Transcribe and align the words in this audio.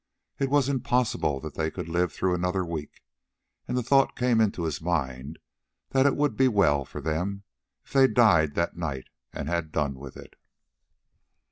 It 0.39 0.49
was 0.49 0.67
impossible 0.67 1.39
that 1.41 1.53
they 1.53 1.69
could 1.69 1.87
live 1.87 2.11
through 2.11 2.33
another 2.33 2.65
week, 2.65 3.03
and 3.67 3.77
the 3.77 3.83
thought 3.83 4.15
came 4.15 4.41
into 4.41 4.63
his 4.63 4.81
mind 4.81 5.37
that 5.89 6.07
it 6.07 6.15
would 6.15 6.35
be 6.35 6.47
well 6.47 6.85
for 6.85 7.01
them 7.01 7.43
if 7.85 7.93
they 7.93 8.07
died 8.07 8.55
that 8.55 8.75
night 8.75 9.09
and 9.31 9.47
had 9.47 9.71
done 9.71 9.93
with 9.93 10.17
it. 10.17 10.37